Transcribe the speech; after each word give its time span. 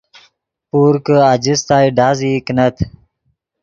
پور 0.69 0.93
کہ 1.05 1.15
آجستائے 1.31 1.89
ڈازئی 1.97 2.33
کینت 2.45 2.75